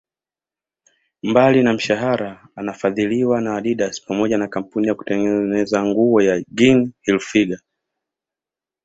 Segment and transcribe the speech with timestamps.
[1.23, 7.59] Mbalina mshahara anafadhiliwa na Adidas pamoja na kampuni ya kutengeneza nguo ya Ginny Hilfiger